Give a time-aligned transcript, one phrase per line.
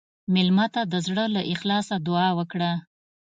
[0.33, 2.71] مېلمه ته د زړه له اخلاصه دعا وکړه.